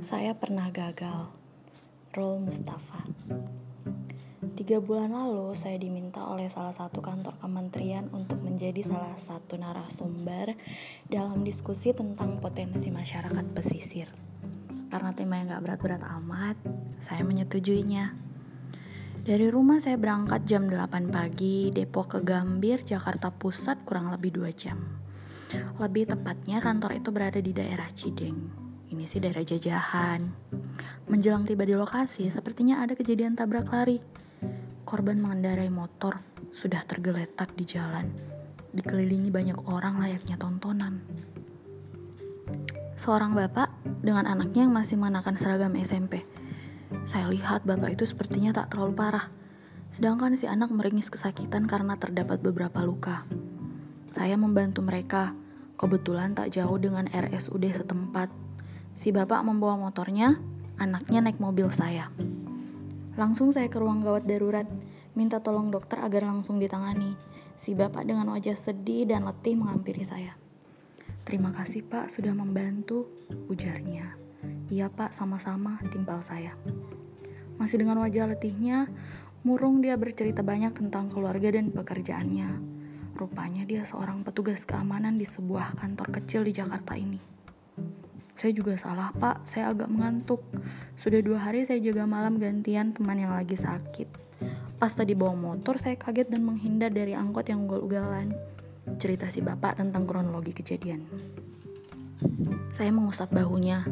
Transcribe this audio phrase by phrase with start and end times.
[0.00, 1.28] Saya pernah gagal.
[2.16, 3.04] Rol Mustafa.
[4.56, 10.56] Tiga bulan lalu, saya diminta oleh salah satu kantor kementerian untuk menjadi salah satu narasumber
[11.04, 14.08] dalam diskusi tentang potensi masyarakat pesisir.
[14.88, 16.56] Karena tema yang gak berat-berat amat,
[17.04, 18.16] saya menyetujuinya.
[19.20, 24.48] Dari rumah saya berangkat jam 8 pagi, Depok ke Gambir, Jakarta Pusat kurang lebih 2
[24.56, 24.80] jam.
[25.76, 28.69] Lebih tepatnya kantor itu berada di daerah Cideng.
[28.90, 30.26] Ini sih daerah jajahan.
[31.06, 34.02] Menjelang tiba di lokasi, sepertinya ada kejadian tabrak lari.
[34.82, 36.18] Korban mengendarai motor
[36.50, 38.10] sudah tergeletak di jalan,
[38.74, 41.06] dikelilingi banyak orang layaknya tontonan.
[42.98, 43.70] Seorang bapak
[44.02, 46.26] dengan anaknya yang masih mengenakan seragam SMP.
[47.06, 49.30] Saya lihat bapak itu sepertinya tak terlalu parah.
[49.94, 53.22] Sedangkan si anak meringis kesakitan karena terdapat beberapa luka.
[54.10, 55.38] Saya membantu mereka,
[55.78, 58.49] kebetulan tak jauh dengan RSUD setempat
[59.00, 60.36] Si bapak membawa motornya,
[60.76, 62.12] anaknya naik mobil saya.
[63.16, 64.68] Langsung saya ke ruang gawat darurat,
[65.16, 67.16] minta tolong dokter agar langsung ditangani.
[67.56, 70.36] Si bapak dengan wajah sedih dan letih menghampiri saya.
[71.24, 73.08] Terima kasih pak sudah membantu,
[73.48, 74.20] ujarnya.
[74.68, 76.52] Iya pak, sama-sama, timpal saya.
[77.56, 78.84] Masih dengan wajah letihnya,
[79.48, 82.52] murung dia bercerita banyak tentang keluarga dan pekerjaannya.
[83.16, 87.39] Rupanya dia seorang petugas keamanan di sebuah kantor kecil di Jakarta ini.
[88.40, 90.40] Saya juga salah pak, saya agak mengantuk.
[90.96, 94.08] Sudah dua hari saya jaga malam gantian teman yang lagi sakit.
[94.80, 98.32] Pas tadi bawa motor, saya kaget dan menghindar dari angkot yang ugal-ugalan.
[98.96, 101.04] Cerita si bapak tentang kronologi kejadian.
[102.72, 103.84] Saya mengusap bahunya.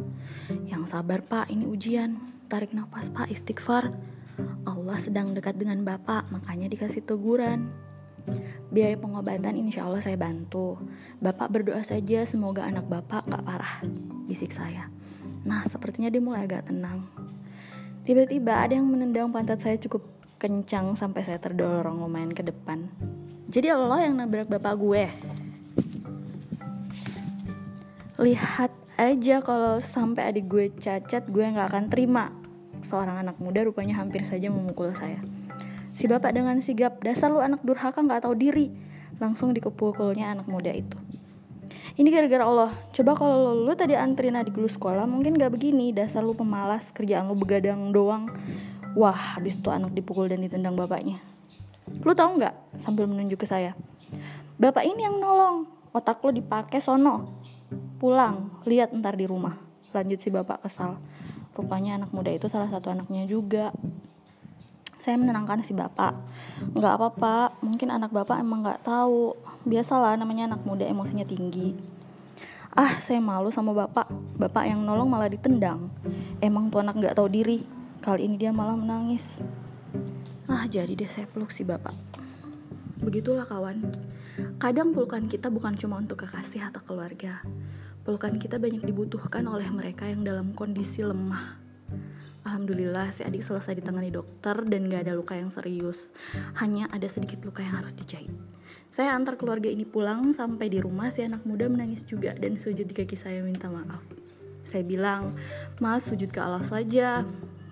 [0.64, 2.16] Yang sabar pak, ini ujian.
[2.48, 3.92] Tarik nafas pak, istighfar.
[4.64, 7.68] Allah sedang dekat dengan bapak, makanya dikasih teguran.
[8.68, 10.76] Biaya pengobatan insya Allah saya bantu.
[11.18, 13.80] Bapak berdoa saja semoga anak bapak gak parah
[14.28, 14.92] bisik saya.
[15.48, 17.08] Nah, sepertinya dia mulai agak tenang.
[18.04, 20.04] Tiba-tiba ada yang menendang pantat saya cukup
[20.38, 22.88] kencang sampai saya terdorong lumayan ke depan.
[23.48, 25.04] Jadi lo yang nabrak bapak gue.
[28.20, 32.34] Lihat aja kalau sampai adik gue cacat, gue nggak akan terima.
[32.84, 35.22] Seorang anak muda rupanya hampir saja memukul saya.
[35.98, 38.70] Si bapak dengan sigap, dasar lu anak durhaka nggak tahu diri.
[39.18, 40.94] Langsung dikepukulnya anak muda itu.
[41.98, 42.70] Ini gara-gara Allah.
[42.94, 45.90] Coba kalau lu, tadi anterin adik lu sekolah mungkin gak begini.
[45.90, 48.30] Dasar lu pemalas kerjaan lu begadang doang.
[48.94, 51.18] Wah habis itu anak dipukul dan ditendang bapaknya.
[52.06, 52.54] Lu tahu nggak?
[52.78, 53.74] Sambil menunjuk ke saya.
[54.62, 55.66] Bapak ini yang nolong.
[55.90, 57.42] Otak lu dipakai sono.
[57.98, 59.58] Pulang lihat ntar di rumah.
[59.90, 61.02] Lanjut si bapak kesal.
[61.58, 63.74] Rupanya anak muda itu salah satu anaknya juga
[65.08, 66.12] saya menenangkan si bapak.
[66.76, 69.32] Nggak apa-apa mungkin anak bapak emang nggak tahu.
[69.64, 71.72] Biasalah namanya anak muda emosinya tinggi.
[72.76, 74.04] Ah saya malu sama bapak.
[74.36, 75.88] Bapak yang nolong malah ditendang.
[76.44, 77.64] Emang tuh anak nggak tahu diri.
[78.04, 79.24] Kali ini dia malah menangis.
[80.44, 81.96] Ah jadi deh saya peluk si bapak.
[83.00, 83.88] Begitulah kawan.
[84.60, 87.40] Kadang pelukan kita bukan cuma untuk kekasih atau keluarga.
[88.04, 91.64] Pelukan kita banyak dibutuhkan oleh mereka yang dalam kondisi lemah
[92.48, 96.08] Alhamdulillah si adik selesai ditangani dokter dan gak ada luka yang serius.
[96.56, 98.32] Hanya ada sedikit luka yang harus dijahit.
[98.88, 102.88] Saya antar keluarga ini pulang sampai di rumah si anak muda menangis juga dan sujud
[102.88, 104.00] di kaki saya minta maaf.
[104.64, 105.36] Saya bilang,
[105.76, 107.20] "Mas, sujud ke Allah saja.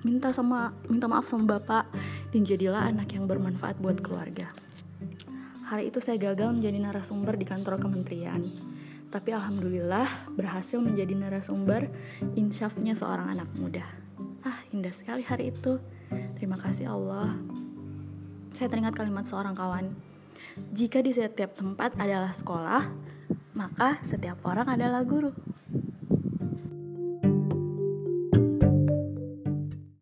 [0.05, 1.89] Minta sama minta maaf sama Bapak
[2.37, 4.53] dan jadilah anak yang bermanfaat buat keluarga."
[5.73, 8.45] Hari itu saya gagal menjadi narasumber di kantor kementerian.
[9.09, 11.89] Tapi alhamdulillah berhasil menjadi narasumber
[12.37, 14.06] insyafnya seorang anak muda.
[14.47, 15.83] Ah, indah sekali hari itu.
[16.39, 17.34] Terima kasih Allah.
[18.55, 19.91] Saya teringat kalimat seorang kawan.
[20.71, 22.87] Jika di setiap tempat adalah sekolah,
[23.59, 25.34] maka setiap orang adalah guru.